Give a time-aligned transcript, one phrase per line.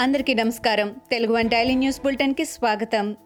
[0.00, 0.96] అందరికీ నమస్కారం.
[1.10, 3.16] Telugu one daily news బులెటిన్కి స్వాగతం.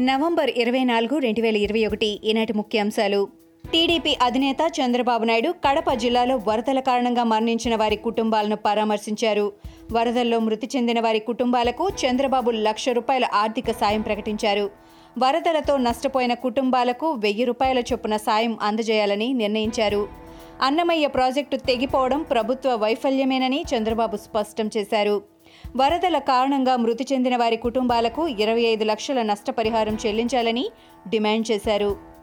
[0.00, 3.28] నవంబర్ ఇరవై నాలుగు రెండు వేల ఇరవై ఒకటి ఈనాటి ముఖ్యాంశాలు.
[3.72, 9.52] టీడీపీ అధినేత చంద్రబాబు నాయుడు కడప జిల్లాలో వరదల కారణంగా మరణించిన వారి కుటుంబాలను పరామర్శించారు.
[9.92, 14.70] వరదల్లో మృతి చెందిన వారి కుటుంబాలకు చంద్రబాబు లక్ష రూపాయల ఆర్థిక సాయం ప్రకటించారు.
[15.18, 20.08] వరదలతో నష్టపోయిన కుటుంబాలకు వెయ్యి రూపాయల చొప్పున సాయం అందజేయాలని నిర్ణయించారు.
[20.62, 25.35] అన్నమయ్య ప్రాజెక్టు తెగిపోవడం ప్రభుత్వ వైఫల్యమేనని చంద్రబాబు స్పష్టం చేశారు.
[25.76, 30.68] వరదల కారణంగా మృతి చెందిన వారి కుటుంబాలకు ఇరవై ఐదు లక్షల నష్టపరిహారం చెల్లించాలని
[31.08, 32.16] డిమాండ్ చేశారు.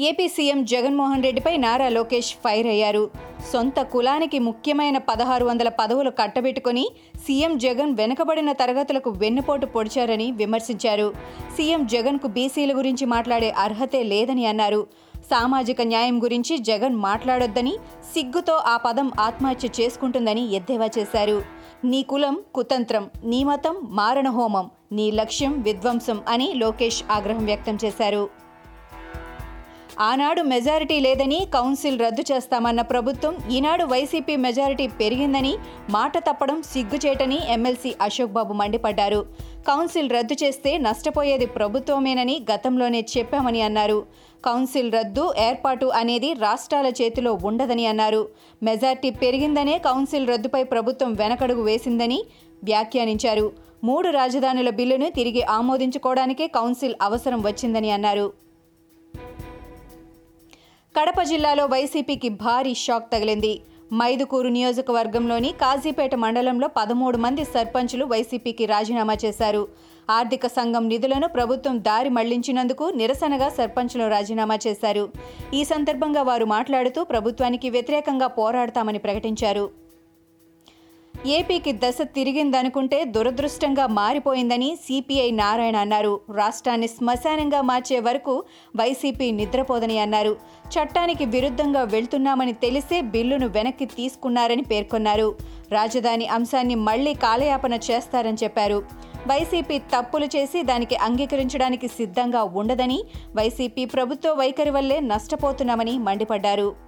[0.00, 3.10] ఏపీ సీఎం జగన్మోహన్ రెడ్డిపై నారా లోకేష్ ఫైర్ అయ్యారు.
[3.52, 11.12] సొంత కులానికి ముఖ్యమైన పదహారు వందల పదవులు కట్టబెట్టుకుని సీఎం జగన్ వెనుకబడిన తరగతులకు వెన్నుపోటు పొడిచారని విమర్శించారు.
[11.56, 14.86] సీఎం జగన్కు బీసీల గురించి మాట్లాడే అర్హతే లేదని అన్నారు.
[15.30, 17.74] సామాజిక న్యాయం గురించి జగన్ మాట్లాడొద్దని
[18.14, 21.42] సిగ్గుతో ఆ పదం ఆత్మహత్య చేసుకుంటుందని ఎద్దేవా చేశారు.
[21.84, 28.45] నీ కులం కుతంత్రం నీ మతం మారణహోమం నీ లక్ష్యం విధ్వంసం అని లోకేష్ ఆగ్రహం వ్యక్తం చేశారు.
[30.00, 35.54] ఆనాడు మెజారిటీ లేదని కౌన్సిల్ రద్దు చేస్తామన్న ప్రభుత్వం ఈనాడు వైసీపీ మెజారిటీ పెరిగిందని
[35.90, 39.26] మాట తప్పడం సిగ్గుచేటని ఎమ్మెల్సీ అశోక్ బాబు మండిపడ్డారు.
[39.68, 44.06] కౌన్సిల్ రద్దు చేస్తే నష్టపోయేది ప్రభుత్వమేనని గతంలోనే చెప్పామని అన్నారు.
[44.44, 48.28] కౌన్సిల్ రద్దు ఏర్పాటు అనేది రాష్ట్రాల చేతిలో ఉండదని అన్నారు.
[48.62, 52.24] మెజార్టీ పెరిగిందనే కౌన్సిల్ రద్దుపై ప్రభుత్వం వెనకడుగు వేసిందని
[52.64, 53.52] వ్యాఖ్యానించారు.
[53.84, 58.45] మూడు రాజధానుల బిల్లును తిరిగి ఆమోదించుకోవడానికే కౌన్సిల్ అవసరం వచ్చిందని అన్నారు.
[60.96, 63.50] కడప జిల్లాలో వైసీపీకి భారీ షాక్ తగిలింది.
[63.98, 69.62] మైదుకూరు నియోజకవర్గంలోని కాజీపేట మండలంలో పదమూడు మంది సర్పంచులు వైసీపీకి రాజీనామా చేశారు.
[70.10, 75.04] ఆర్థిక సంఘం నిధులను ప్రభుత్వం దారి మళ్ళించినందుకు నిరసనగా సర్పంచులు రాజీనామా చేశారు.
[75.54, 79.66] ఈ సందర్భంగా వారు మాట్లాడుతూ ప్రభుత్వానికి వ్యతిరేకంగా పోరాడతామని ప్రకటించారు.
[81.26, 86.20] ఏపీకి దశ తిరిగిందనుకుంటే దురదృష్టంగా మారిపోయిందని సిపిఐ నారాయణ అన్నారు.
[86.34, 88.44] రాష్ట్రాన్ని శ్మశానంగా మార్చే వరకు
[88.76, 90.36] వైసీపీ నిద్రపోదని అన్నారు.
[90.68, 95.34] చట్టానికి విరుద్ధంగా వెళ్తున్నామని తెలిసే బిల్లును వెనక్కి తీసుకున్నారని పేర్కొన్నారు.
[95.72, 98.82] రాజధాని అంశాన్ని మళ్ళీ కాలయాపన చేస్తారని చెప్పారు.
[99.26, 103.04] వైసీపీ తప్పులు చేసి దానికి అంగీకరించడానికి సిద్ధంగా ఉండదని
[103.36, 106.85] వైసీపీ ప్రభుత్వ వైఖరి వల్లే నష్టపోతున్నామని మండిపడ్డారు.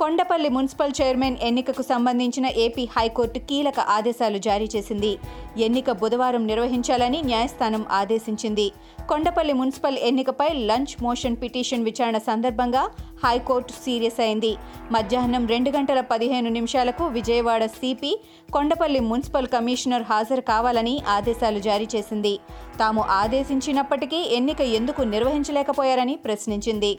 [0.00, 5.10] కొండపల్లి మున్సిపల్ చైర్మన్ ఎన్నికకు సంబంధించిన ఏపీ హైకోర్టు కీలక ఆదేశాలు జారీ చేసింది.
[5.58, 8.66] ఎన్నిక బుధవారం నిర్వహించాలని న్యాయస్థానం ఆదేశించింది.
[9.08, 12.84] కొండపల్లి మున్సిపల్ ఎన్నికపై లంచ్ మోషన్ పిటిషన్ విచారణ సందర్భంగా
[13.24, 14.52] హైకోర్టు సీరియస్ అయింది.
[14.90, 18.14] మధ్యాహ్నం రెండు గంటల పదిహేను నిమిషాలకు Vijayawada CP
[18.52, 22.34] Kondapalli municipal commissioner హాజరు కావాలని ఆదేశాలు జారీ చేసింది.
[22.78, 26.96] తాము ఆదేశించినప్పటికీ ఎన్నిక ఎందుకు నిర్వహించలేకపోయారని ప్రశ్నించింది.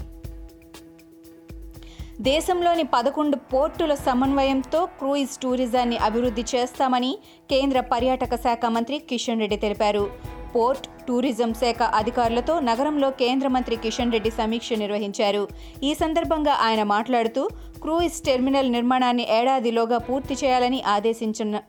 [2.20, 7.18] దేశంలోని పదకొండు పోర్టుల సమన్వయంతో క్రూయిజ్ టూరిజాన్ని అభివృద్ధి చేస్తామని
[7.50, 10.10] కేంద్ర పర్యాటక శాఖ మంత్రి కిషన్ రెడ్డి తెలిపారు.
[10.56, 15.48] పోర్ట్ టూరిజం శాఖ అధికారులతో నగరంలో కేంద్ర మంత్రి కిషన్ రెడ్డి సమీక్ష నిర్వహించారు.
[15.84, 17.50] ఈ సందర్భంగా ఆయన మాట్లాడుతూ
[17.82, 21.62] క్రూయిజ్ టెర్మినల్ నిర్మాణాన్ని ఏడాదిలోగా పూర్తి చేయాలని ఆదేశించిన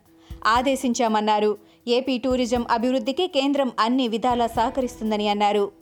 [0.46, 1.58] ఆదేశించామన్నారు.
[1.88, 5.81] ఏపీ టూరిజం అభివృద్ధికి కేంద్రం అన్ని విధాలా సహకరిస్తుందని అన్నారు.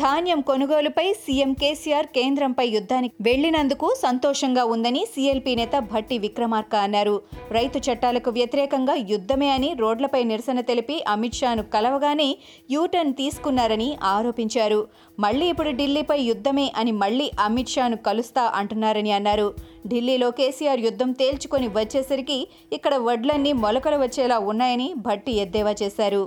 [0.00, 7.16] ధాన్యం కొనుగోలుపై సీఎం కేసీఆర్ కేంద్రంపై యుద్ధానికి వెళ్ళినందుకు సంతోషంగా ఉందని సీఎల్పీ నేత భట్టి విక్రమార్క అన్నారు.
[7.56, 12.28] రైతు చట్టాలకు వ్యతిరేకంగా యుద్ధమే అని రోడ్లపై నిరసన తెలిపి అమిత్ షాను కలవగానే
[12.74, 14.80] యూటర్న్ తీసుకున్నారని ఆరోపించారు.
[15.24, 19.48] మళ్ళీ ఇప్పుడు ఢిల్లీపై యుద్ధమే అని మళ్ళీ అమిత్ షాను కలుస్తా అంటున్నారని అన్నారు.
[19.92, 22.38] ఢిల్లీలో కేసీఆర్ యుద్ధం తేల్చుకొని వచ్చేసరికి
[22.78, 26.24] ఇక్కడ వడ్లన్నీ మొలకలు వచ్చేలా ఉన్నాయని భట్టి ఎద్దేవా చేశారు.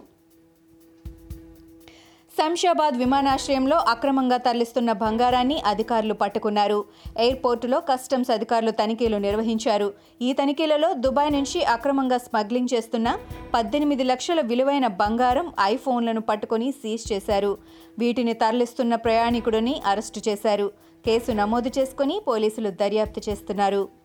[2.38, 6.86] శంషాబాద్ విమానాశ్రయంలో అక్రమంగా తరలిస్తున్న బంగారాన్ని అధికారులు పట్టుకున్నారు.
[7.20, 9.94] ఎయిర్పోర్టులో కస్టమ్స్ అధికారులు తనిఖీలు నిర్వహించారు.
[10.22, 13.18] ఈ తనిఖీలలో దుబాయ్ నుంచి అక్రమంగా స్మగ్లింగ్ చేస్తున్న
[13.54, 17.58] పద్దెనిమిది లక్షల విలువైన బంగారం ఐఫోన్లను పట్టుకుని సీజ్ చేశారు.
[18.00, 20.72] వీటిని తరలిస్తున్న ప్రయాణికుడిని అరెస్టు చేశారు.
[21.06, 23.97] కేసు నమోదు చేసుకుని పోలీసులు దర్యాప్తు చేస్తున్నారు.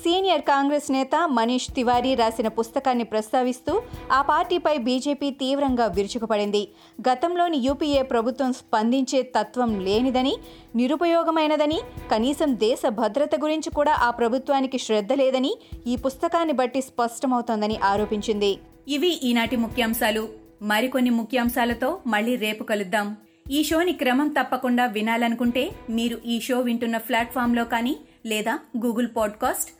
[0.00, 3.82] సీనియర్ కాంగ్రెస్ నేత మనీష్ తివారీ రాసిన పుస్తకాన్ని ప్రస్తావిస్తూ
[4.12, 6.68] ఆ పార్టీపై బీజేపీ తీవ్రంగా విరుచుకుపడింది.
[7.08, 10.36] గతంలోని యూపీఏ ప్రభుత్వం స్పందించే తత్వం లేనిదని
[10.76, 11.80] నిరుపయోగమైనదని
[12.10, 15.56] కనీసం దేశ భద్రత గురించి కూడా ఆ ప్రభుత్వానికి శ్రద్ధ లేదని
[15.86, 18.58] ఈ పుస్తకాన్ని బట్టి స్పష్టమవుతోందని ఆరోపించింది.
[18.88, 20.28] ఇవి ఈనాటి ముఖ్యాంశాలు.
[20.62, 23.16] మరికొన్ని ముఖ్యాంశాలతో మళ్ళీ రేపు కలుద్దాం.
[23.50, 29.79] ఈ షోని క్రమం తప్పకుండా వినాలనుకుంటే మీరు ఈ షో వింటున్న ప్లాట్ఫామ్లో కానీ లేదా Google podcast